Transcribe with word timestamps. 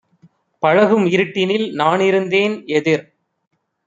பழகும் 0.63 1.05
இருட்டினில் 1.07 1.67
நானிருந்தேன் 1.73 2.55
எதிர் 2.71 3.05